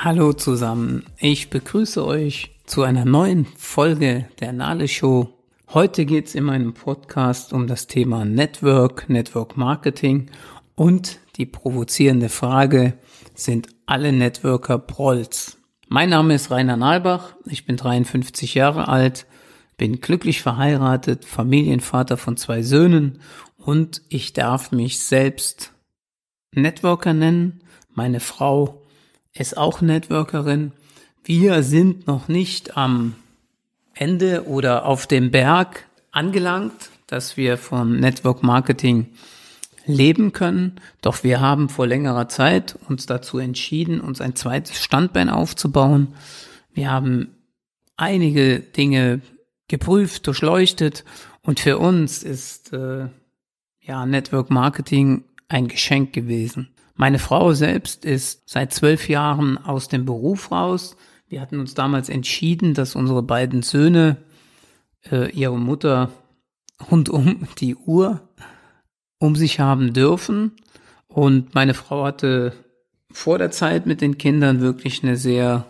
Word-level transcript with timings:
Hallo 0.00 0.32
zusammen, 0.32 1.04
ich 1.18 1.50
begrüße 1.50 2.06
euch 2.06 2.54
zu 2.66 2.84
einer 2.84 3.04
neuen 3.04 3.46
Folge 3.56 4.28
der 4.38 4.52
Nale 4.52 4.86
Show. 4.86 5.30
Heute 5.74 6.06
geht 6.06 6.28
es 6.28 6.36
in 6.36 6.44
meinem 6.44 6.72
Podcast 6.72 7.52
um 7.52 7.66
das 7.66 7.88
Thema 7.88 8.24
Network, 8.24 9.08
Network 9.08 9.56
Marketing 9.56 10.30
und 10.76 11.18
die 11.34 11.46
provozierende 11.46 12.28
Frage, 12.28 12.96
sind 13.34 13.70
alle 13.86 14.12
Networker 14.12 14.78
Prolls? 14.78 15.58
Mein 15.88 16.10
Name 16.10 16.36
ist 16.36 16.52
Rainer 16.52 16.76
Nalbach, 16.76 17.34
ich 17.46 17.66
bin 17.66 17.76
53 17.76 18.54
Jahre 18.54 18.86
alt, 18.86 19.26
bin 19.78 20.00
glücklich 20.00 20.42
verheiratet, 20.42 21.24
Familienvater 21.24 22.16
von 22.16 22.36
zwei 22.36 22.62
Söhnen 22.62 23.18
und 23.56 24.02
ich 24.10 24.32
darf 24.32 24.70
mich 24.70 25.00
selbst 25.00 25.72
Networker 26.52 27.14
nennen. 27.14 27.64
Meine 27.92 28.20
Frau 28.20 28.77
ist 29.34 29.56
auch 29.56 29.80
Networkerin. 29.80 30.72
Wir 31.24 31.62
sind 31.62 32.06
noch 32.06 32.28
nicht 32.28 32.76
am 32.76 33.14
Ende 33.94 34.46
oder 34.46 34.86
auf 34.86 35.06
dem 35.06 35.30
Berg 35.30 35.86
angelangt, 36.10 36.90
dass 37.06 37.36
wir 37.36 37.56
von 37.58 37.98
Network 38.00 38.42
Marketing 38.42 39.06
leben 39.86 40.32
können. 40.32 40.80
Doch 41.00 41.24
wir 41.24 41.40
haben 41.40 41.68
vor 41.68 41.86
längerer 41.86 42.28
Zeit 42.28 42.78
uns 42.88 43.06
dazu 43.06 43.38
entschieden, 43.38 44.00
uns 44.00 44.20
ein 44.20 44.36
zweites 44.36 44.82
Standbein 44.82 45.28
aufzubauen. 45.28 46.08
Wir 46.72 46.90
haben 46.90 47.34
einige 47.96 48.60
Dinge 48.60 49.20
geprüft, 49.66 50.26
durchleuchtet 50.26 51.04
und 51.42 51.60
für 51.60 51.78
uns 51.78 52.22
ist 52.22 52.72
äh, 52.72 53.08
ja 53.80 54.06
Network 54.06 54.50
Marketing 54.50 55.24
ein 55.48 55.68
Geschenk 55.68 56.12
gewesen. 56.12 56.68
Meine 57.00 57.20
Frau 57.20 57.52
selbst 57.52 58.04
ist 58.04 58.50
seit 58.50 58.72
zwölf 58.74 59.08
Jahren 59.08 59.56
aus 59.56 59.86
dem 59.86 60.04
Beruf 60.04 60.50
raus. 60.50 60.96
Wir 61.28 61.40
hatten 61.40 61.60
uns 61.60 61.74
damals 61.74 62.08
entschieden, 62.08 62.74
dass 62.74 62.96
unsere 62.96 63.22
beiden 63.22 63.62
Söhne 63.62 64.16
äh, 65.08 65.30
ihre 65.30 65.56
Mutter 65.60 66.10
rund 66.90 67.08
um 67.08 67.46
die 67.58 67.76
Uhr 67.76 68.28
um 69.20 69.36
sich 69.36 69.60
haben 69.60 69.92
dürfen. 69.92 70.56
Und 71.06 71.54
meine 71.54 71.74
Frau 71.74 72.04
hatte 72.04 72.52
vor 73.12 73.38
der 73.38 73.52
Zeit 73.52 73.86
mit 73.86 74.00
den 74.00 74.18
Kindern 74.18 74.60
wirklich 74.60 75.04
eine 75.04 75.16
sehr 75.16 75.66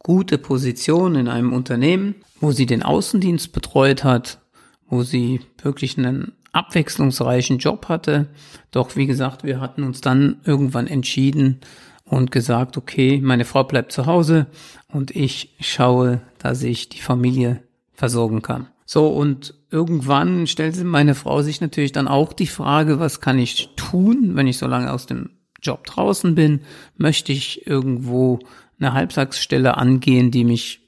gute 0.00 0.38
Position 0.38 1.14
in 1.14 1.28
einem 1.28 1.52
Unternehmen, 1.52 2.16
wo 2.40 2.50
sie 2.50 2.66
den 2.66 2.82
Außendienst 2.82 3.52
betreut 3.52 4.02
hat, 4.02 4.40
wo 4.88 5.04
sie 5.04 5.40
wirklich 5.62 5.96
einen 5.98 6.32
abwechslungsreichen 6.52 7.58
Job 7.58 7.88
hatte. 7.88 8.28
Doch 8.70 8.96
wie 8.96 9.06
gesagt, 9.06 9.44
wir 9.44 9.60
hatten 9.60 9.82
uns 9.82 10.00
dann 10.00 10.40
irgendwann 10.44 10.86
entschieden 10.86 11.60
und 12.04 12.30
gesagt, 12.30 12.76
okay, 12.76 13.20
meine 13.22 13.44
Frau 13.44 13.64
bleibt 13.64 13.92
zu 13.92 14.06
Hause 14.06 14.46
und 14.88 15.16
ich 15.16 15.54
schaue, 15.60 16.20
dass 16.38 16.62
ich 16.62 16.88
die 16.88 17.00
Familie 17.00 17.62
versorgen 17.94 18.42
kann. 18.42 18.68
So, 18.84 19.08
und 19.08 19.54
irgendwann 19.70 20.46
stellte 20.46 20.84
meine 20.84 21.14
Frau 21.14 21.40
sich 21.40 21.60
natürlich 21.60 21.92
dann 21.92 22.08
auch 22.08 22.34
die 22.34 22.46
Frage, 22.46 23.00
was 23.00 23.20
kann 23.20 23.38
ich 23.38 23.70
tun, 23.76 24.32
wenn 24.34 24.46
ich 24.46 24.58
so 24.58 24.66
lange 24.66 24.92
aus 24.92 25.06
dem 25.06 25.30
Job 25.62 25.86
draußen 25.86 26.34
bin? 26.34 26.60
Möchte 26.98 27.32
ich 27.32 27.66
irgendwo 27.66 28.40
eine 28.78 28.92
Halbtagsstelle 28.92 29.78
angehen, 29.78 30.30
die 30.30 30.44
mich 30.44 30.80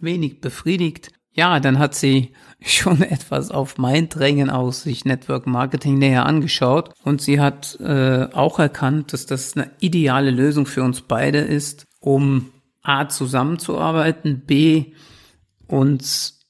wenig 0.00 0.40
befriedigt? 0.40 1.12
Ja, 1.34 1.58
dann 1.58 1.80
hat 1.80 1.94
sie 1.94 2.32
schon 2.60 3.02
etwas 3.02 3.50
auf 3.50 3.76
mein 3.76 4.08
Drängen 4.08 4.50
aus 4.50 4.82
sich 4.82 5.04
Network 5.04 5.46
Marketing 5.46 5.98
näher 5.98 6.24
angeschaut 6.26 6.90
und 7.02 7.20
sie 7.20 7.40
hat 7.40 7.78
äh, 7.80 8.28
auch 8.32 8.58
erkannt, 8.58 9.12
dass 9.12 9.26
das 9.26 9.56
eine 9.56 9.70
ideale 9.80 10.30
Lösung 10.30 10.66
für 10.66 10.82
uns 10.82 11.02
beide 11.02 11.38
ist, 11.38 11.84
um 12.00 12.50
A 12.82 13.08
zusammenzuarbeiten, 13.08 14.42
B 14.46 14.92
uns 15.66 16.40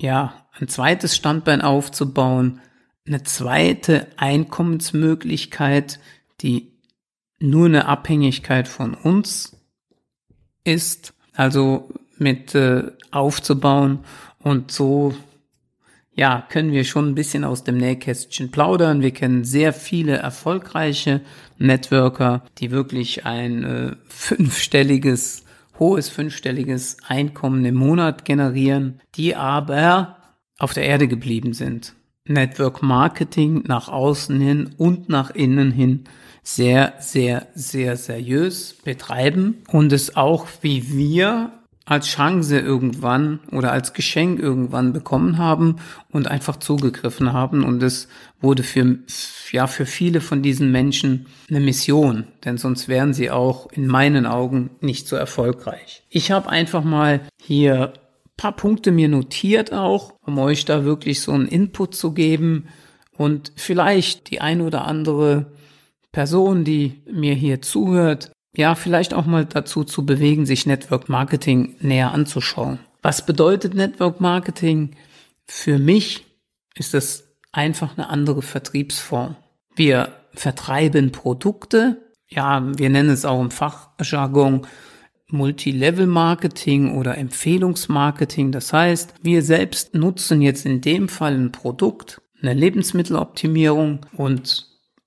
ja 0.00 0.34
ein 0.52 0.68
zweites 0.68 1.16
Standbein 1.16 1.62
aufzubauen, 1.62 2.60
eine 3.06 3.22
zweite 3.22 4.06
Einkommensmöglichkeit, 4.16 5.98
die 6.42 6.78
nur 7.40 7.66
eine 7.66 7.86
Abhängigkeit 7.86 8.68
von 8.68 8.94
uns 8.94 9.56
ist, 10.64 11.14
also 11.34 11.88
mit 12.20 12.54
äh, 12.54 12.84
aufzubauen 13.10 14.00
und 14.38 14.70
so 14.70 15.14
ja, 16.20 16.44
können 16.50 16.72
wir 16.72 16.84
schon 16.84 17.08
ein 17.08 17.14
bisschen 17.14 17.44
aus 17.44 17.64
dem 17.64 17.78
Nähkästchen 17.78 18.50
plaudern. 18.50 19.00
Wir 19.00 19.12
kennen 19.12 19.44
sehr 19.44 19.72
viele 19.72 20.16
erfolgreiche 20.16 21.22
Networker, 21.58 22.42
die 22.58 22.70
wirklich 22.70 23.24
ein 23.24 23.64
äh, 23.64 23.96
fünfstelliges, 24.06 25.44
hohes 25.78 26.08
fünfstelliges 26.08 26.98
Einkommen 27.06 27.64
im 27.64 27.76
Monat 27.76 28.24
generieren, 28.24 29.00
die 29.14 29.34
aber 29.34 30.16
auf 30.58 30.74
der 30.74 30.84
Erde 30.84 31.08
geblieben 31.08 31.54
sind. 31.54 31.94
Network 32.26 32.82
Marketing 32.82 33.64
nach 33.66 33.88
außen 33.88 34.38
hin 34.40 34.74
und 34.76 35.08
nach 35.08 35.30
innen 35.30 35.70
hin 35.70 36.04
sehr, 36.42 36.94
sehr, 36.98 37.46
sehr 37.54 37.96
seriös 37.96 38.74
betreiben 38.84 39.62
und 39.68 39.92
es 39.92 40.16
auch 40.16 40.46
wie 40.60 40.92
wir 40.92 41.52
als 41.90 42.06
Chance 42.06 42.56
irgendwann 42.56 43.40
oder 43.50 43.72
als 43.72 43.94
Geschenk 43.94 44.38
irgendwann 44.38 44.92
bekommen 44.92 45.38
haben 45.38 45.76
und 46.08 46.28
einfach 46.28 46.56
zugegriffen 46.56 47.32
haben. 47.32 47.64
Und 47.64 47.82
es 47.82 48.06
wurde 48.40 48.62
für, 48.62 48.98
ja, 49.50 49.66
für 49.66 49.86
viele 49.86 50.20
von 50.20 50.40
diesen 50.40 50.70
Menschen 50.70 51.26
eine 51.48 51.58
Mission, 51.58 52.28
denn 52.44 52.58
sonst 52.58 52.86
wären 52.86 53.12
sie 53.12 53.32
auch 53.32 53.72
in 53.72 53.88
meinen 53.88 54.24
Augen 54.24 54.70
nicht 54.80 55.08
so 55.08 55.16
erfolgreich. 55.16 56.04
Ich 56.10 56.30
habe 56.30 56.48
einfach 56.48 56.84
mal 56.84 57.22
hier 57.42 57.92
paar 58.36 58.52
Punkte 58.52 58.92
mir 58.92 59.08
notiert 59.08 59.72
auch, 59.72 60.14
um 60.24 60.38
euch 60.38 60.64
da 60.64 60.84
wirklich 60.84 61.20
so 61.20 61.32
einen 61.32 61.48
Input 61.48 61.96
zu 61.96 62.12
geben 62.12 62.68
und 63.16 63.52
vielleicht 63.56 64.30
die 64.30 64.40
ein 64.40 64.60
oder 64.60 64.86
andere 64.86 65.50
Person, 66.12 66.62
die 66.62 67.02
mir 67.10 67.34
hier 67.34 67.60
zuhört, 67.60 68.30
ja, 68.56 68.74
vielleicht 68.74 69.14
auch 69.14 69.26
mal 69.26 69.44
dazu 69.44 69.84
zu 69.84 70.04
bewegen, 70.04 70.46
sich 70.46 70.66
Network 70.66 71.08
Marketing 71.08 71.76
näher 71.80 72.12
anzuschauen. 72.12 72.80
Was 73.02 73.24
bedeutet 73.24 73.74
Network 73.74 74.20
Marketing? 74.20 74.96
Für 75.46 75.78
mich 75.78 76.26
ist 76.74 76.94
es 76.94 77.36
einfach 77.52 77.96
eine 77.96 78.08
andere 78.08 78.42
Vertriebsform. 78.42 79.36
Wir 79.74 80.12
vertreiben 80.34 81.12
Produkte, 81.12 82.02
ja, 82.28 82.62
wir 82.78 82.90
nennen 82.90 83.10
es 83.10 83.24
auch 83.24 83.40
im 83.40 83.50
Fachjargon 83.50 84.66
Multilevel-Marketing 85.28 86.96
oder 86.96 87.16
Empfehlungsmarketing. 87.16 88.52
Das 88.52 88.72
heißt, 88.72 89.14
wir 89.22 89.42
selbst 89.42 89.94
nutzen 89.94 90.42
jetzt 90.42 90.66
in 90.66 90.80
dem 90.80 91.08
Fall 91.08 91.34
ein 91.34 91.52
Produkt, 91.52 92.20
eine 92.40 92.54
Lebensmitteloptimierung 92.54 94.06
und 94.16 94.66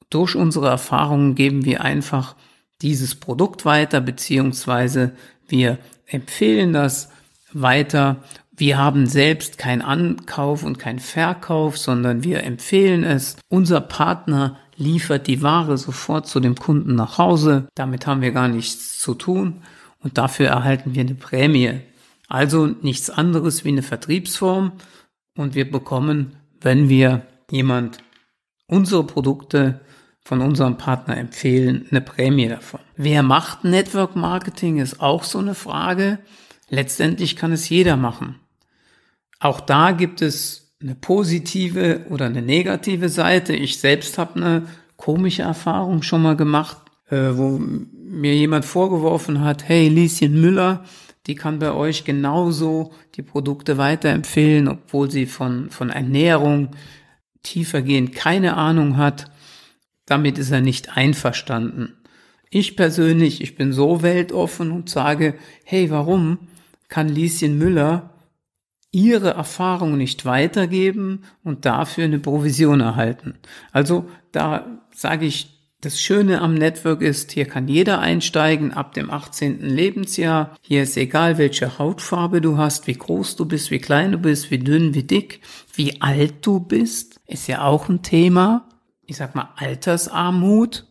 durch 0.09 0.35
unsere 0.35 0.67
Erfahrungen 0.67 1.35
geben 1.35 1.65
wir 1.65 1.81
einfach 1.81 2.35
dieses 2.83 3.15
Produkt 3.15 3.65
weiter, 3.65 4.01
beziehungsweise 4.01 5.13
wir 5.47 5.79
empfehlen 6.05 6.73
das 6.73 7.09
weiter. 7.53 8.17
Wir 8.55 8.77
haben 8.77 9.07
selbst 9.07 9.57
keinen 9.57 9.81
Ankauf 9.81 10.63
und 10.63 10.77
keinen 10.77 10.99
Verkauf, 10.99 11.77
sondern 11.77 12.23
wir 12.23 12.43
empfehlen 12.43 13.03
es. 13.03 13.37
Unser 13.49 13.81
Partner 13.81 14.59
liefert 14.75 15.27
die 15.27 15.41
Ware 15.41 15.77
sofort 15.77 16.27
zu 16.27 16.39
dem 16.39 16.55
Kunden 16.55 16.95
nach 16.95 17.17
Hause. 17.17 17.67
Damit 17.75 18.05
haben 18.05 18.21
wir 18.21 18.31
gar 18.31 18.47
nichts 18.47 18.99
zu 18.99 19.15
tun 19.15 19.61
und 19.99 20.17
dafür 20.17 20.47
erhalten 20.47 20.93
wir 20.93 21.01
eine 21.01 21.15
Prämie. 21.15 21.79
Also 22.27 22.67
nichts 22.67 23.09
anderes 23.09 23.63
wie 23.63 23.69
eine 23.69 23.83
Vertriebsform 23.83 24.73
und 25.37 25.55
wir 25.55 25.69
bekommen, 25.69 26.35
wenn 26.61 26.89
wir 26.89 27.25
jemand 27.49 27.99
unsere 28.67 29.05
Produkte 29.05 29.81
von 30.23 30.41
unserem 30.41 30.77
Partner 30.77 31.17
empfehlen, 31.17 31.85
eine 31.91 32.01
Prämie 32.01 32.47
davon. 32.47 32.79
Wer 32.95 33.23
macht 33.23 33.63
Network 33.63 34.15
Marketing 34.15 34.79
ist 34.79 35.01
auch 35.01 35.23
so 35.23 35.39
eine 35.39 35.55
Frage. 35.55 36.19
Letztendlich 36.69 37.35
kann 37.35 37.51
es 37.51 37.69
jeder 37.69 37.97
machen. 37.97 38.39
Auch 39.39 39.59
da 39.59 39.91
gibt 39.91 40.21
es 40.21 40.73
eine 40.81 40.95
positive 40.95 42.05
oder 42.09 42.25
eine 42.25 42.41
negative 42.41 43.09
Seite. 43.09 43.53
Ich 43.53 43.79
selbst 43.79 44.17
habe 44.17 44.35
eine 44.35 44.63
komische 44.95 45.43
Erfahrung 45.43 46.01
schon 46.01 46.21
mal 46.21 46.37
gemacht, 46.37 46.77
äh, 47.09 47.31
wo 47.33 47.59
mir 47.59 48.35
jemand 48.35 48.63
vorgeworfen 48.63 49.41
hat, 49.41 49.67
hey, 49.67 49.89
Lieschen 49.89 50.39
Müller, 50.39 50.83
die 51.27 51.35
kann 51.35 51.59
bei 51.59 51.71
euch 51.71 52.03
genauso 52.03 52.93
die 53.15 53.21
Produkte 53.21 53.77
weiterempfehlen, 53.77 54.67
obwohl 54.67 55.09
sie 55.09 55.25
von, 55.25 55.69
von 55.69 55.89
Ernährung 55.89 56.69
tiefergehend 57.43 58.13
keine 58.13 58.55
Ahnung 58.55 58.97
hat. 58.97 59.31
Damit 60.05 60.37
ist 60.37 60.51
er 60.51 60.61
nicht 60.61 60.97
einverstanden. 60.97 61.93
Ich 62.49 62.75
persönlich, 62.75 63.41
ich 63.41 63.55
bin 63.55 63.73
so 63.73 64.03
weltoffen 64.03 64.71
und 64.71 64.89
sage, 64.89 65.35
hey, 65.63 65.89
warum 65.89 66.39
kann 66.87 67.09
Lieschen 67.09 67.57
Müller 67.57 68.11
ihre 68.91 69.31
Erfahrung 69.31 69.97
nicht 69.97 70.25
weitergeben 70.25 71.23
und 71.43 71.65
dafür 71.65 72.03
eine 72.03 72.19
Provision 72.19 72.81
erhalten? 72.81 73.39
Also 73.71 74.09
da 74.31 74.67
sage 74.93 75.25
ich 75.25 75.53
Das 75.83 75.99
Schöne 75.99 76.39
am 76.39 76.53
Network 76.53 77.01
ist, 77.01 77.33
hier 77.33 77.43
kann 77.43 77.67
jeder 77.67 77.99
einsteigen 77.99 78.71
ab 78.71 78.93
dem 78.93 79.11
18. 79.11 79.59
Lebensjahr. 79.59 80.55
Hier 80.61 80.83
ist 80.83 80.95
egal, 80.95 81.37
welche 81.37 81.77
Hautfarbe 81.77 82.39
du 82.39 82.57
hast, 82.57 82.87
wie 82.87 82.93
groß 82.93 83.35
du 83.35 83.43
bist, 83.43 83.69
wie 83.69 83.79
klein 83.79 84.13
du 84.13 84.17
bist, 84.17 84.49
wie 84.49 84.59
dünn, 84.59 84.93
wie 84.93 85.03
dick, 85.03 85.41
wie 85.73 85.99
alt 86.01 86.35
du 86.45 86.61
bist. 86.61 87.19
Ist 87.27 87.47
ja 87.47 87.63
auch 87.63 87.89
ein 87.89 88.01
Thema. 88.01 88.69
Ich 89.05 89.17
sag 89.17 89.35
mal 89.35 89.49
Altersarmut. 89.55 90.85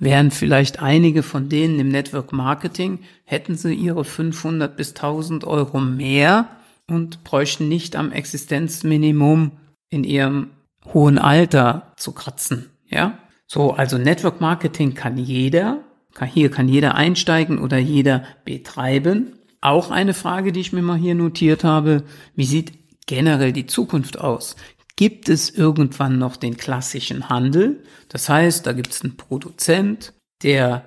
Wären 0.00 0.30
vielleicht 0.30 0.80
einige 0.80 1.24
von 1.24 1.48
denen 1.48 1.80
im 1.80 1.88
Network 1.88 2.32
Marketing, 2.32 3.00
hätten 3.24 3.56
sie 3.56 3.74
ihre 3.74 4.04
500 4.04 4.76
bis 4.76 4.90
1000 4.90 5.44
Euro 5.44 5.80
mehr 5.80 6.48
und 6.86 7.24
bräuchten 7.24 7.68
nicht 7.68 7.96
am 7.96 8.12
Existenzminimum 8.12 9.52
in 9.90 10.04
ihrem 10.04 10.50
hohen 10.94 11.18
Alter 11.18 11.92
zu 11.96 12.12
kratzen. 12.12 12.70
Ja? 12.88 13.18
So, 13.46 13.72
also 13.72 13.98
Network 13.98 14.40
Marketing 14.40 14.94
kann 14.94 15.16
jeder, 15.16 15.80
kann, 16.14 16.28
hier 16.28 16.50
kann 16.50 16.68
jeder 16.68 16.94
einsteigen 16.94 17.58
oder 17.58 17.78
jeder 17.78 18.22
betreiben. 18.44 19.32
Auch 19.60 19.90
eine 19.90 20.14
Frage, 20.14 20.52
die 20.52 20.60
ich 20.60 20.72
mir 20.72 20.82
mal 20.82 20.98
hier 20.98 21.16
notiert 21.16 21.64
habe, 21.64 22.04
wie 22.36 22.44
sieht 22.44 22.72
generell 23.06 23.52
die 23.52 23.66
Zukunft 23.66 24.20
aus? 24.20 24.54
Gibt 24.98 25.28
es 25.28 25.48
irgendwann 25.50 26.18
noch 26.18 26.36
den 26.36 26.56
klassischen 26.56 27.28
Handel? 27.28 27.84
Das 28.08 28.28
heißt, 28.28 28.66
da 28.66 28.72
gibt 28.72 28.92
es 28.92 29.02
einen 29.02 29.16
Produzent, 29.16 30.12
der 30.42 30.84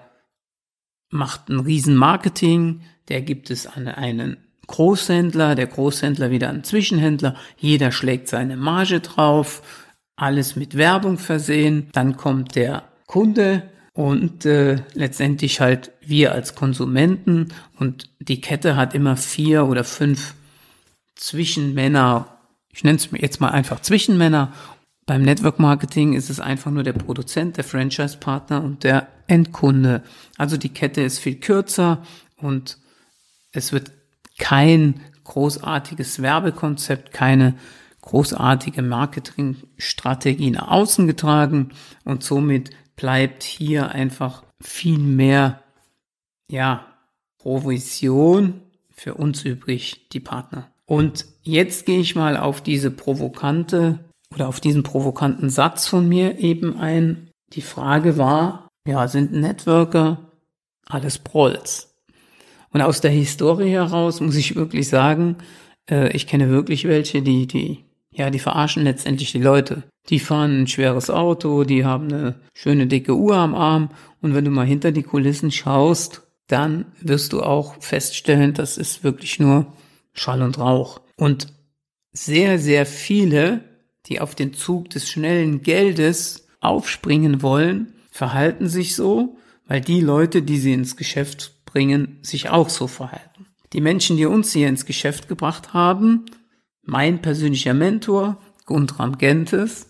macht 1.09 1.47
ein 1.47 1.61
Riesenmarketing, 1.61 2.81
der 3.07 3.21
gibt 3.21 3.49
es 3.49 3.67
an 3.67 3.87
einen 3.87 4.35
Großhändler, 4.67 5.55
der 5.55 5.67
Großhändler 5.67 6.29
wieder 6.29 6.49
einen 6.49 6.65
Zwischenhändler, 6.65 7.37
jeder 7.55 7.93
schlägt 7.93 8.27
seine 8.27 8.57
Marge 8.57 8.99
drauf, 8.99 9.61
alles 10.17 10.57
mit 10.57 10.75
Werbung 10.75 11.17
versehen. 11.17 11.87
Dann 11.93 12.17
kommt 12.17 12.55
der 12.55 12.83
Kunde 13.07 13.63
und 13.93 14.45
äh, 14.45 14.83
letztendlich 14.93 15.61
halt 15.61 15.93
wir 16.01 16.33
als 16.33 16.55
Konsumenten 16.55 17.53
und 17.79 18.09
die 18.19 18.41
Kette 18.41 18.75
hat 18.75 18.93
immer 18.93 19.15
vier 19.15 19.67
oder 19.67 19.85
fünf 19.85 20.35
Zwischenmänner. 21.15 22.30
Ich 22.73 22.83
nenne 22.83 22.97
es 22.97 23.09
jetzt 23.11 23.41
mal 23.41 23.49
einfach 23.49 23.81
Zwischenmänner. 23.81 24.53
Beim 25.05 25.23
Network 25.23 25.59
Marketing 25.59 26.13
ist 26.13 26.29
es 26.29 26.39
einfach 26.39 26.71
nur 26.71 26.83
der 26.83 26.93
Produzent, 26.93 27.57
der 27.57 27.63
Franchise-Partner 27.63 28.63
und 28.63 28.83
der 28.83 29.07
Endkunde. 29.27 30.03
Also 30.37 30.57
die 30.57 30.69
Kette 30.69 31.01
ist 31.01 31.19
viel 31.19 31.35
kürzer 31.35 32.03
und 32.37 32.77
es 33.51 33.73
wird 33.73 33.91
kein 34.37 35.01
großartiges 35.23 36.21
Werbekonzept, 36.21 37.11
keine 37.11 37.55
großartige 38.01 38.81
Marketingstrategie 38.81 40.51
nach 40.51 40.67
außen 40.69 41.07
getragen 41.07 41.69
und 42.03 42.23
somit 42.23 42.71
bleibt 42.95 43.43
hier 43.43 43.89
einfach 43.89 44.43
viel 44.59 44.97
mehr, 44.97 45.63
ja, 46.49 46.85
Provision 47.37 48.61
für 48.91 49.15
uns 49.15 49.43
übrig, 49.43 50.09
die 50.09 50.19
Partner. 50.19 50.70
Und 50.91 51.25
jetzt 51.41 51.85
gehe 51.85 52.01
ich 52.01 52.17
mal 52.17 52.35
auf 52.35 52.59
diese 52.59 52.91
provokante 52.91 53.99
oder 54.35 54.49
auf 54.49 54.59
diesen 54.59 54.83
provokanten 54.83 55.49
Satz 55.49 55.87
von 55.87 56.05
mir 56.05 56.39
eben 56.39 56.77
ein. 56.77 57.29
Die 57.53 57.61
Frage 57.61 58.17
war, 58.17 58.67
ja, 58.85 59.07
sind 59.07 59.31
Networker 59.31 60.17
alles 60.85 61.17
Prolls? 61.17 61.95
Und 62.73 62.81
aus 62.81 62.99
der 62.99 63.11
Historie 63.11 63.69
heraus 63.69 64.19
muss 64.19 64.35
ich 64.35 64.57
wirklich 64.57 64.89
sagen, 64.89 65.37
äh, 65.89 66.11
ich 66.11 66.27
kenne 66.27 66.49
wirklich 66.49 66.83
welche, 66.83 67.21
die, 67.21 67.47
die 67.47 67.85
ja, 68.13 68.29
die 68.29 68.39
verarschen 68.39 68.83
letztendlich 68.83 69.31
die 69.31 69.41
Leute. 69.41 69.83
Die 70.09 70.19
fahren 70.19 70.63
ein 70.63 70.67
schweres 70.67 71.09
Auto, 71.09 71.63
die 71.63 71.85
haben 71.85 72.11
eine 72.11 72.35
schöne 72.53 72.87
dicke 72.87 73.15
Uhr 73.15 73.37
am 73.37 73.55
Arm 73.55 73.91
und 74.21 74.35
wenn 74.35 74.43
du 74.43 74.51
mal 74.51 74.65
hinter 74.65 74.91
die 74.91 75.03
Kulissen 75.03 75.51
schaust, 75.51 76.23
dann 76.47 76.87
wirst 76.99 77.31
du 77.31 77.41
auch 77.41 77.81
feststellen, 77.81 78.53
das 78.53 78.77
ist 78.77 79.05
wirklich 79.05 79.39
nur 79.39 79.67
Schall 80.13 80.41
und 80.41 80.57
Rauch. 80.57 81.01
Und 81.15 81.47
sehr, 82.11 82.59
sehr 82.59 82.85
viele, 82.85 83.63
die 84.07 84.19
auf 84.19 84.35
den 84.35 84.53
Zug 84.53 84.89
des 84.89 85.09
schnellen 85.09 85.61
Geldes 85.61 86.47
aufspringen 86.59 87.41
wollen, 87.41 87.93
verhalten 88.11 88.67
sich 88.67 88.95
so, 88.95 89.37
weil 89.65 89.81
die 89.81 90.01
Leute, 90.01 90.41
die 90.41 90.57
sie 90.57 90.73
ins 90.73 90.97
Geschäft 90.97 91.63
bringen, 91.65 92.19
sich 92.21 92.49
auch 92.49 92.69
so 92.69 92.87
verhalten. 92.87 93.47
Die 93.73 93.81
Menschen, 93.81 94.17
die 94.17 94.25
uns 94.25 94.51
hier 94.51 94.67
ins 94.67 94.85
Geschäft 94.85 95.29
gebracht 95.29 95.73
haben, 95.73 96.25
mein 96.83 97.21
persönlicher 97.21 97.73
Mentor, 97.73 98.41
Guntram 98.65 99.17
Gentes, 99.17 99.87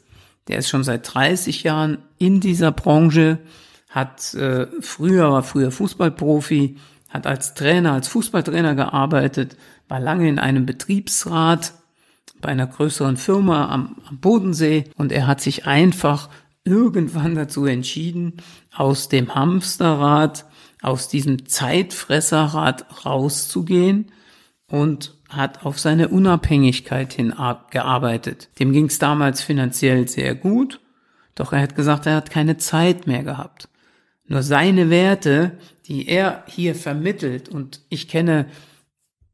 der 0.47 0.59
ist 0.59 0.69
schon 0.69 0.83
seit 0.83 1.13
30 1.13 1.63
Jahren 1.63 2.00
in 2.18 2.39
dieser 2.39 2.71
Branche, 2.71 3.39
hat 3.89 4.33
äh, 4.33 4.68
früher, 4.81 5.31
war 5.31 5.44
früher 5.44 5.71
Fußballprofi, 5.71 6.77
hat 7.12 7.28
als 7.28 7.54
Trainer, 7.54 7.94
als 7.94 8.08
Fußballtrainer 8.08 8.74
gearbeitet, 8.74 9.58
war 9.88 10.00
lange 10.00 10.28
in 10.28 10.40
einem 10.40 10.66
Betriebsrat 10.66 11.74
bei 12.40 12.50
einer 12.50 12.68
größeren 12.68 13.18
Firma 13.18 13.69
am, 13.69 13.98
am 14.10 14.18
Bodensee 14.19 14.86
und 14.96 15.12
er 15.12 15.28
hat 15.28 15.42
sich 15.42 15.68
einfach 15.68 16.30
irgendwann 16.63 17.36
dazu 17.36 17.66
entschieden, 17.66 18.38
aus 18.74 19.10
dem 19.10 19.36
Hamsterrad, 19.36 20.46
aus 20.81 21.08
diesem 21.10 21.46
Zeitfresserrad 21.48 23.06
rauszugehen 23.06 24.12
und 24.68 25.16
hat 25.30 25.66
auf 25.66 25.80
seine 25.80 26.10
Unabhängigkeit 26.10 27.14
hin 27.14 27.34
gearbeitet. 27.69 28.50
Dem 28.60 28.72
ging 28.72 28.86
es 28.86 29.00
damals 29.00 29.42
finanziell 29.42 30.07
sehr 30.07 30.36
gut, 30.36 30.80
doch 31.36 31.54
er 31.54 31.62
hat 31.62 31.75
gesagt, 31.75 32.06
er 32.06 32.16
hat 32.16 32.31
keine 32.31 32.57
Zeit 32.57 33.07
mehr 33.07 33.24
gehabt. 33.24 33.69
Nur 34.31 34.44
seine 34.44 34.89
Werte, 34.89 35.57
die 35.88 36.07
er 36.07 36.45
hier 36.48 36.74
vermittelt, 36.74 37.50
und 37.50 37.81
ich 37.89 38.07
kenne 38.07 38.45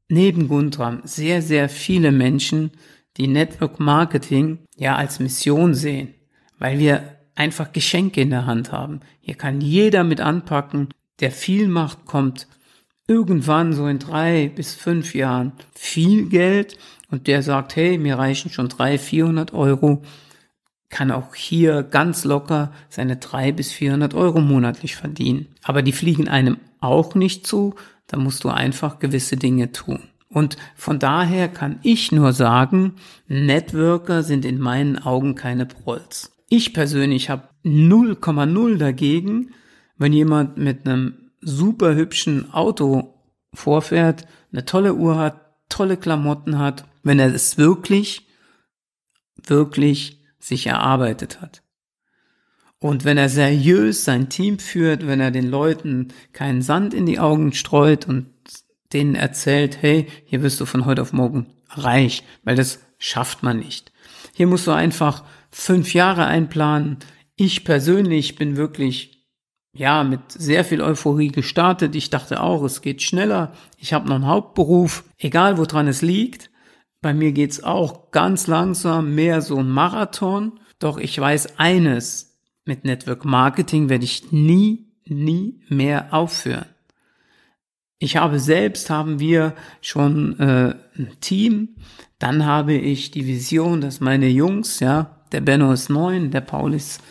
neben 0.09 0.47
Guntram 0.47 1.01
sehr, 1.03 1.43
sehr 1.43 1.69
viele 1.69 2.11
Menschen, 2.11 2.71
die 3.17 3.27
Network 3.27 3.79
Marketing 3.79 4.57
ja 4.75 4.95
als 4.95 5.19
Mission 5.19 5.75
sehen, 5.75 6.15
weil 6.57 6.79
wir 6.79 7.03
einfach 7.35 7.73
Geschenke 7.73 8.21
in 8.21 8.31
der 8.31 8.47
Hand 8.47 8.71
haben. 8.71 9.01
Hier 9.19 9.35
kann 9.35 9.61
jeder 9.61 10.03
mit 10.03 10.19
anpacken, 10.19 10.89
der 11.19 11.29
viel 11.29 11.67
macht, 11.67 12.05
kommt 12.05 12.47
irgendwann 13.07 13.73
so 13.73 13.85
in 13.85 13.99
drei 13.99 14.49
bis 14.49 14.73
fünf 14.73 15.13
Jahren 15.13 15.51
viel 15.75 16.27
Geld 16.27 16.75
und 17.11 17.27
der 17.27 17.43
sagt, 17.43 17.75
hey, 17.75 17.99
mir 17.99 18.17
reichen 18.17 18.49
schon 18.49 18.67
drei, 18.67 18.97
vierhundert 18.97 19.53
Euro, 19.53 20.01
kann 20.89 21.11
auch 21.11 21.35
hier 21.35 21.83
ganz 21.83 22.23
locker 22.23 22.71
seine 22.89 23.17
drei 23.17 23.51
bis 23.51 23.71
vierhundert 23.71 24.13
Euro 24.13 24.39
monatlich 24.39 24.95
verdienen. 24.95 25.47
Aber 25.63 25.81
die 25.81 25.91
fliegen 25.91 26.27
einem 26.27 26.57
auch 26.79 27.15
nicht 27.15 27.45
zu, 27.45 27.75
da 28.07 28.17
musst 28.17 28.43
du 28.43 28.49
einfach 28.49 28.99
gewisse 28.99 29.35
Dinge 29.35 29.71
tun. 29.71 29.99
Und 30.29 30.57
von 30.75 30.99
daher 30.99 31.47
kann 31.47 31.79
ich 31.83 32.11
nur 32.11 32.33
sagen, 32.33 32.95
Networker 33.27 34.23
sind 34.23 34.45
in 34.45 34.59
meinen 34.59 34.97
Augen 34.97 35.35
keine 35.35 35.65
Prolls. 35.65 36.31
Ich 36.49 36.73
persönlich 36.73 37.29
habe 37.29 37.49
0,0 37.65 38.77
dagegen, 38.77 39.51
wenn 39.97 40.13
jemand 40.13 40.57
mit 40.57 40.87
einem 40.87 41.31
super 41.41 41.95
hübschen 41.95 42.53
Auto 42.53 43.15
vorfährt, 43.53 44.27
eine 44.51 44.65
tolle 44.65 44.93
Uhr 44.93 45.17
hat, 45.17 45.41
tolle 45.69 45.97
Klamotten 45.97 46.57
hat, 46.57 46.85
wenn 47.03 47.19
er 47.19 47.33
es 47.33 47.57
wirklich, 47.57 48.27
wirklich 49.45 50.17
sich 50.47 50.67
erarbeitet 50.67 51.41
hat. 51.41 51.61
Und 52.79 53.05
wenn 53.05 53.17
er 53.17 53.29
seriös 53.29 54.05
sein 54.05 54.29
Team 54.29 54.59
führt, 54.59 55.07
wenn 55.07 55.19
er 55.19 55.31
den 55.31 55.49
Leuten 55.49 56.09
keinen 56.33 56.61
Sand 56.61 56.93
in 56.93 57.05
die 57.05 57.19
Augen 57.19 57.53
streut 57.53 58.07
und 58.07 58.27
denen 58.93 59.15
erzählt, 59.15 59.81
hey, 59.81 60.07
hier 60.25 60.43
wirst 60.43 60.59
du 60.61 60.65
von 60.65 60.85
heute 60.85 61.01
auf 61.01 61.11
morgen 61.11 61.47
reich, 61.69 62.23
weil 62.43 62.55
das 62.55 62.79
schafft 62.97 63.43
man 63.43 63.59
nicht. 63.59 63.91
Hier 64.33 64.47
musst 64.47 64.67
du 64.67 64.71
einfach 64.71 65.23
fünf 65.49 65.93
Jahre 65.93 66.25
einplanen. 66.25 66.97
Ich 67.35 67.63
persönlich 67.63 68.35
bin 68.35 68.57
wirklich 68.57 69.17
ja, 69.73 70.03
mit 70.03 70.31
sehr 70.31 70.65
viel 70.65 70.81
Euphorie 70.81 71.27
gestartet. 71.27 71.95
Ich 71.95 72.09
dachte 72.09 72.41
auch, 72.41 72.63
es 72.63 72.81
geht 72.81 73.01
schneller. 73.01 73.53
Ich 73.77 73.93
habe 73.93 74.07
noch 74.07 74.15
einen 74.15 74.27
Hauptberuf, 74.27 75.03
egal 75.17 75.57
woran 75.57 75.87
es 75.87 76.01
liegt. 76.01 76.49
Bei 77.01 77.13
mir 77.13 77.31
geht's 77.31 77.63
auch 77.63 78.11
ganz 78.11 78.47
langsam, 78.47 79.15
mehr 79.15 79.41
so 79.41 79.57
ein 79.57 79.69
Marathon. 79.69 80.59
Doch 80.79 80.97
ich 80.97 81.19
weiß 81.19 81.59
eines, 81.59 82.39
mit 82.65 82.85
Network 82.85 83.23
Marketing 83.25 83.89
werde 83.89 84.03
ich 84.03 84.31
nie, 84.31 84.91
nie 85.05 85.61
mehr 85.69 86.13
aufhören. 86.13 86.65
Ich 87.99 88.17
habe 88.17 88.39
selbst, 88.39 88.89
haben 88.89 89.19
wir 89.19 89.55
schon 89.81 90.39
äh, 90.39 90.75
ein 90.97 91.11
Team. 91.19 91.77
Dann 92.19 92.45
habe 92.45 92.73
ich 92.73 93.09
die 93.11 93.25
Vision, 93.25 93.81
dass 93.81 94.01
meine 94.01 94.27
Jungs, 94.27 94.79
ja, 94.79 95.17
der 95.31 95.41
Benno 95.41 95.71
ist 95.71 95.89
neun, 95.89 96.29
der 96.29 96.41
Paul 96.41 96.73
ist 96.73 97.01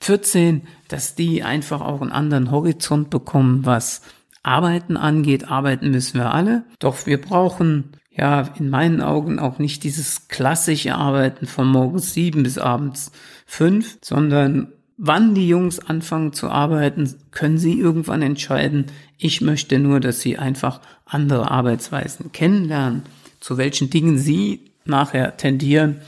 14, 0.00 0.62
dass 0.88 1.14
die 1.14 1.42
einfach 1.42 1.80
auch 1.80 2.00
einen 2.00 2.12
anderen 2.12 2.50
Horizont 2.50 3.10
bekommen, 3.10 3.64
was 3.64 4.02
Arbeiten 4.42 4.96
angeht. 4.96 5.48
Arbeiten 5.50 5.90
müssen 5.90 6.18
wir 6.18 6.32
alle. 6.32 6.64
Doch 6.78 7.06
wir 7.06 7.20
brauchen 7.20 7.92
ja 8.16 8.42
in 8.58 8.70
meinen 8.70 9.00
Augen 9.00 9.38
auch 9.38 9.58
nicht 9.58 9.84
dieses 9.84 10.28
klassische 10.28 10.94
Arbeiten 10.94 11.46
von 11.46 11.68
morgens 11.68 12.14
sieben 12.14 12.42
bis 12.42 12.58
abends 12.58 13.12
fünf, 13.46 13.98
sondern 14.02 14.72
wann 14.96 15.34
die 15.34 15.48
Jungs 15.48 15.78
anfangen 15.78 16.32
zu 16.32 16.48
arbeiten, 16.48 17.14
können 17.30 17.58
sie 17.58 17.78
irgendwann 17.78 18.22
entscheiden. 18.22 18.86
Ich 19.18 19.40
möchte 19.40 19.78
nur, 19.78 20.00
dass 20.00 20.20
sie 20.20 20.38
einfach 20.38 20.80
andere 21.04 21.50
Arbeitsweisen 21.50 22.32
kennenlernen. 22.32 23.02
Zu 23.40 23.58
welchen 23.58 23.90
Dingen 23.90 24.18
sie 24.18 24.72
nachher 24.84 25.36
tendieren, 25.36 26.00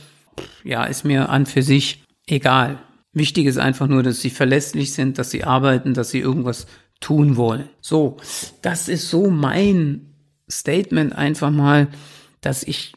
ja, 0.64 0.84
ist 0.84 1.04
mir 1.04 1.28
an 1.28 1.46
für 1.46 1.62
sich 1.62 2.04
egal. 2.26 2.78
Wichtig 3.12 3.46
ist 3.46 3.58
einfach 3.58 3.88
nur, 3.88 4.02
dass 4.02 4.20
sie 4.20 4.30
verlässlich 4.30 4.92
sind, 4.92 5.18
dass 5.18 5.30
sie 5.30 5.44
arbeiten, 5.44 5.94
dass 5.94 6.10
sie 6.10 6.20
irgendwas 6.20 6.66
tun 7.00 7.36
wollen. 7.36 7.68
So, 7.80 8.16
das 8.62 8.88
ist 8.88 9.08
so 9.08 9.30
mein 9.30 10.07
Statement 10.50 11.14
einfach 11.14 11.50
mal, 11.50 11.88
dass 12.40 12.62
ich 12.62 12.94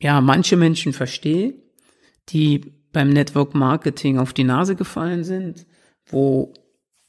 ja 0.00 0.20
manche 0.20 0.56
Menschen 0.56 0.92
verstehe, 0.92 1.54
die 2.28 2.72
beim 2.92 3.10
Network 3.10 3.54
Marketing 3.54 4.18
auf 4.18 4.32
die 4.32 4.44
Nase 4.44 4.74
gefallen 4.74 5.24
sind, 5.24 5.66
wo 6.06 6.54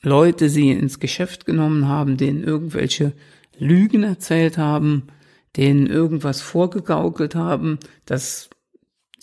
Leute 0.01 0.49
sie 0.49 0.71
ins 0.71 0.99
Geschäft 0.99 1.45
genommen 1.45 1.87
haben, 1.87 2.17
denen 2.17 2.43
irgendwelche 2.43 3.13
Lügen 3.57 4.03
erzählt 4.03 4.57
haben, 4.57 5.07
denen 5.57 5.87
irgendwas 5.87 6.41
vorgegaukelt 6.41 7.35
haben, 7.35 7.79
dass 8.05 8.49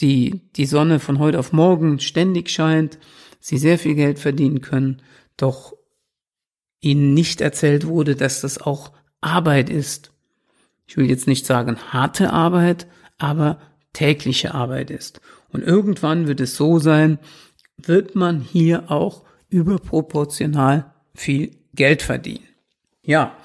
die, 0.01 0.43
die 0.57 0.67
Sonne 0.67 0.99
von 1.01 1.19
heute 1.19 1.39
auf 1.39 1.53
morgen 1.53 2.01
ständig 2.01 2.51
scheint, 2.51 2.99
sie 3.41 3.59
sehr 3.59 3.79
viel 3.79 3.95
Geld 3.95 4.19
verdienen 4.19 4.61
können, 4.61 5.03
doch 5.37 5.75
ihnen 6.81 7.15
nicht 7.15 7.41
erzählt 7.41 7.87
wurde, 7.87 8.17
dass 8.17 8.43
das 8.43 8.59
auch 8.59 8.93
Arbeit 9.21 9.71
ist. 9.71 10.13
Ich 10.87 10.97
will 10.97 11.09
jetzt 11.09 11.27
nicht 11.27 11.47
sagen 11.47 11.77
harte 11.93 12.33
Arbeit, 12.33 12.87
aber 13.19 13.59
tägliche 13.93 14.55
Arbeit 14.55 14.91
ist. 14.91 15.21
Und 15.51 15.63
irgendwann 15.63 16.27
wird 16.27 16.41
es 16.41 16.57
so 16.57 16.79
sein, 16.79 17.19
wird 17.77 18.15
man 18.15 18.41
hier 18.41 18.91
auch 18.91 19.25
überproportional 19.49 20.93
viel 21.15 21.57
Geld 21.75 22.03
verdienen. 22.03 22.45
Ja, 23.03 23.37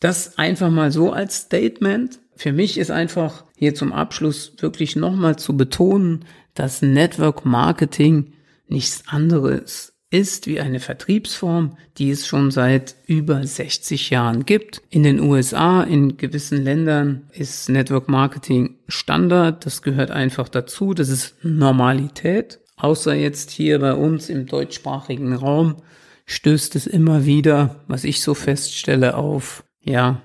das 0.00 0.38
einfach 0.38 0.70
mal 0.70 0.90
so 0.92 1.12
als 1.12 1.36
Statement. 1.36 2.20
Für 2.36 2.52
mich 2.52 2.78
ist 2.78 2.90
einfach 2.90 3.44
hier 3.56 3.74
zum 3.74 3.92
Abschluss 3.92 4.54
wirklich 4.58 4.96
nochmal 4.96 5.36
zu 5.36 5.56
betonen, 5.56 6.24
dass 6.54 6.82
Network 6.82 7.44
Marketing 7.44 8.32
nichts 8.68 9.04
anderes 9.06 9.93
ist 10.14 10.46
wie 10.46 10.60
eine 10.60 10.78
Vertriebsform, 10.78 11.76
die 11.98 12.10
es 12.12 12.24
schon 12.24 12.52
seit 12.52 12.94
über 13.06 13.44
60 13.44 14.10
Jahren 14.10 14.46
gibt. 14.46 14.80
In 14.88 15.02
den 15.02 15.18
USA, 15.18 15.82
in 15.82 16.16
gewissen 16.16 16.62
Ländern 16.62 17.28
ist 17.32 17.68
Network 17.68 18.08
Marketing 18.08 18.76
Standard. 18.86 19.66
Das 19.66 19.82
gehört 19.82 20.12
einfach 20.12 20.48
dazu. 20.48 20.94
Das 20.94 21.08
ist 21.08 21.34
Normalität. 21.42 22.60
Außer 22.76 23.12
jetzt 23.12 23.50
hier 23.50 23.80
bei 23.80 23.92
uns 23.92 24.28
im 24.28 24.46
deutschsprachigen 24.46 25.32
Raum 25.32 25.82
stößt 26.26 26.76
es 26.76 26.86
immer 26.86 27.26
wieder, 27.26 27.82
was 27.88 28.04
ich 28.04 28.22
so 28.22 28.34
feststelle, 28.34 29.16
auf, 29.16 29.64
ja, 29.82 30.22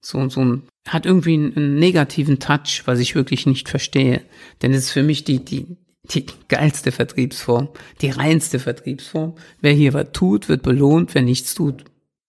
so, 0.00 0.28
so 0.28 0.44
ein, 0.44 0.62
hat 0.88 1.06
irgendwie 1.06 1.34
einen, 1.34 1.56
einen 1.56 1.78
negativen 1.78 2.40
Touch, 2.40 2.82
was 2.86 2.98
ich 2.98 3.14
wirklich 3.14 3.46
nicht 3.46 3.68
verstehe. 3.68 4.22
Denn 4.60 4.72
es 4.72 4.86
ist 4.86 4.90
für 4.90 5.04
mich 5.04 5.22
die, 5.22 5.44
die, 5.44 5.76
die 6.14 6.26
geilste 6.48 6.92
Vertriebsform, 6.92 7.68
die 8.00 8.10
reinste 8.10 8.58
Vertriebsform. 8.58 9.34
Wer 9.60 9.72
hier 9.72 9.92
was 9.94 10.12
tut, 10.12 10.48
wird 10.48 10.62
belohnt, 10.62 11.14
wer 11.14 11.22
nichts 11.22 11.54
tut, 11.54 11.84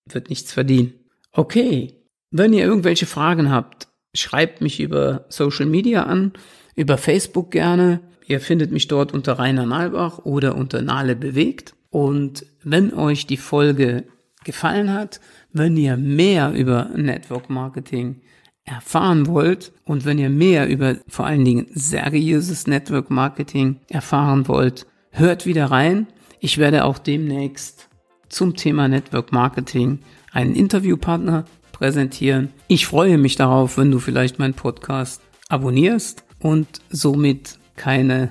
wird 0.10 0.30
nichts 0.30 0.52
verdienen. 0.52 0.94
Okay, 1.32 1.94
wenn 2.32 2.54
ihr 2.54 2.66
irgendwelche 2.66 3.06
Fragen 3.06 3.52
habt, 3.52 3.88
schreibt 4.16 4.62
mich 4.62 4.80
über 4.80 5.26
Social 5.30 5.66
Media 5.66 6.04
an, 6.04 6.34
über 6.76 6.98
Facebook 6.98 7.52
gerne. 7.52 8.02
Ihr 8.26 8.42
findet 8.42 8.72
mich 8.72 8.88
dort 8.88 9.14
unter 9.14 9.34
Rainer 9.34 9.66
Nalbach 9.66 10.20
oder 10.20 10.56
unter 10.56 10.82
Nale 10.82 11.16
bewegt. 11.16 11.74
Und 11.90 12.46
wenn 12.64 12.94
euch 12.94 13.28
die 13.28 13.38
Folge 13.38 14.04
gefallen 14.44 14.94
hat, 14.94 15.20
wenn 15.54 15.78
ihr 15.78 15.98
mehr 15.98 16.52
über 16.52 16.90
Network 16.96 17.50
Marketing 17.50 18.22
erfahren 18.68 19.28
wollt 19.28 19.72
und 19.86 20.06
wenn 20.06 20.20
ihr 20.20 20.30
mehr 20.30 20.68
über 20.68 20.98
vor 21.08 21.26
allen 21.26 21.46
Dingen 21.46 21.68
seriöses 21.74 22.68
Network 22.68 23.10
Marketing 23.10 23.80
erfahren 23.90 24.48
wollt, 24.48 24.86
hört 25.12 25.46
wieder 25.46 25.72
rein. 25.72 26.08
Ich 26.40 26.58
werde 26.58 26.84
auch 26.84 27.00
demnächst 27.00 27.88
zum 28.30 28.56
Thema 28.56 28.88
Network 28.88 29.32
Marketing 29.32 30.00
einen 30.32 30.54
Interviewpartner 30.54 31.46
präsentieren. 31.72 32.50
Ich 32.68 32.86
freue 32.86 33.18
mich 33.18 33.38
darauf, 33.38 33.78
wenn 33.78 33.90
du 33.90 34.00
vielleicht 34.00 34.38
meinen 34.38 34.54
Podcast 34.54 35.22
abonnierst 35.48 36.26
und 36.40 36.68
somit 36.90 37.58
keine 37.78 38.30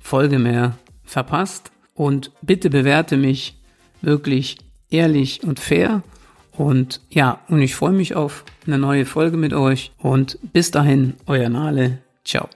Folge 0.00 0.38
mehr 0.40 0.76
verpasst. 1.04 1.70
Und 1.94 2.32
bitte 2.42 2.70
bewerte 2.70 3.16
mich 3.16 3.60
wirklich 4.02 4.56
ehrlich 4.90 5.44
und 5.44 5.60
fair 5.60 6.02
und 6.56 7.00
ja, 7.10 7.40
und 7.48 7.62
ich 7.62 7.74
freue 7.74 7.92
mich 7.92 8.14
auf 8.14 8.44
eine 8.66 8.78
neue 8.78 9.06
Folge 9.06 9.36
mit 9.36 9.52
euch. 9.52 9.92
Und 9.98 10.38
bis 10.52 10.70
dahin, 10.70 11.14
euer 11.26 11.48
Nale. 11.48 11.98
Ciao. 12.24 12.48